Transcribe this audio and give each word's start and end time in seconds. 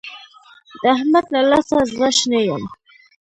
د 0.81 0.83
احمد 0.95 1.25
له 1.33 1.41
لاسه 1.49 1.75
زړه 1.91 2.09
شنی 2.17 2.41
يم. 2.49 2.63